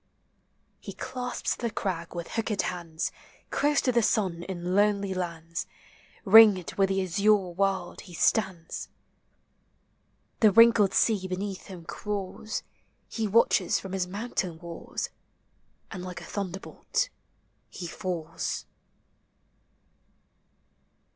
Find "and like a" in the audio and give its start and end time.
15.91-16.23